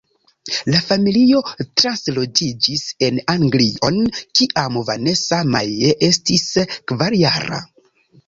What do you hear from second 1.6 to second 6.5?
transloĝiĝis en Anglion, kiam Vanessa-Mae estis